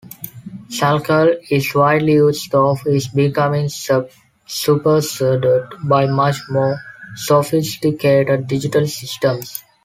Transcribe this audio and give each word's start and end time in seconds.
Selcall 0.71 1.35
is 1.51 1.75
widely 1.75 2.13
used, 2.13 2.49
though 2.51 2.75
is 2.87 3.07
becoming 3.09 3.69
superseded 3.69 5.63
by 5.83 6.07
much 6.07 6.37
more 6.49 6.79
sophisticated 7.15 8.47
digital 8.47 8.87
systems. 8.87 9.61